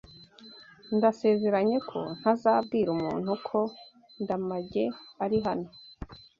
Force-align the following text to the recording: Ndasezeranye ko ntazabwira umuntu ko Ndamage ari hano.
Ndasezeranye 0.95 1.77
ko 1.89 1.99
ntazabwira 2.19 2.89
umuntu 2.97 3.31
ko 3.47 3.59
Ndamage 4.21 4.85
ari 5.23 5.37
hano. 5.45 5.67